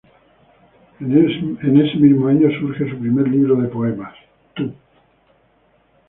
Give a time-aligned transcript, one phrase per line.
[0.99, 4.15] En este mismo año, surge su primer libro de poemas,
[4.55, 4.73] "Tú".